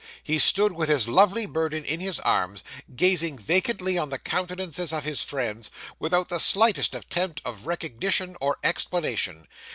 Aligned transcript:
He 0.23 0.39
stood 0.39 0.71
with 0.71 0.89
his 0.89 1.07
lovely 1.07 1.45
burden 1.45 1.85
in 1.85 1.99
his 1.99 2.19
arms, 2.21 2.63
gazing 2.95 3.37
vacantly 3.37 3.99
on 3.99 4.09
the 4.09 4.17
countenances 4.17 4.91
of 4.91 5.03
his 5.03 5.21
friends, 5.23 5.69
without 5.99 6.27
the 6.29 6.39
slightest 6.39 6.95
attempt 6.95 7.39
at 7.45 7.63
recognition 7.63 8.35
or 8.41 8.57
explanation. 8.63 9.47